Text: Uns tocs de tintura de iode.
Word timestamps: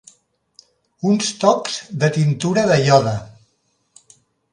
Uns 1.09 1.27
tocs 1.43 1.75
de 2.03 2.09
tintura 2.15 2.63
de 2.73 2.79
iode. 2.87 3.13